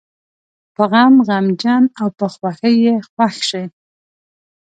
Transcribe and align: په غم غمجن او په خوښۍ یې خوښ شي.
په 0.75 0.83
غم 0.91 1.15
غمجن 1.27 1.83
او 1.99 2.07
په 2.17 2.25
خوښۍ 2.33 2.75
یې 2.85 2.95
خوښ 3.09 3.35
شي. 3.49 3.63